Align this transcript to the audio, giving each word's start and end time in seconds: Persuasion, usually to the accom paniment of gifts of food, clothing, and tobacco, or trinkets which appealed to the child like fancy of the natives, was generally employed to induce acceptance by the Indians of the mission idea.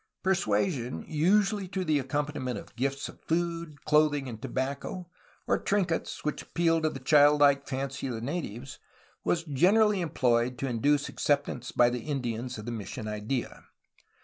Persuasion, 0.23 1.05
usually 1.07 1.67
to 1.67 1.85
the 1.85 1.99
accom 2.01 2.25
paniment 2.27 2.57
of 2.57 2.75
gifts 2.75 3.07
of 3.07 3.21
food, 3.25 3.85
clothing, 3.85 4.27
and 4.27 4.41
tobacco, 4.41 5.07
or 5.45 5.59
trinkets 5.59 6.25
which 6.25 6.41
appealed 6.41 6.81
to 6.81 6.89
the 6.89 6.99
child 6.99 7.39
like 7.39 7.67
fancy 7.67 8.07
of 8.07 8.15
the 8.15 8.21
natives, 8.21 8.79
was 9.23 9.43
generally 9.43 10.01
employed 10.01 10.57
to 10.57 10.67
induce 10.67 11.07
acceptance 11.07 11.71
by 11.71 11.91
the 11.91 11.99
Indians 12.01 12.57
of 12.57 12.65
the 12.65 12.71
mission 12.71 13.07
idea. 13.07 13.65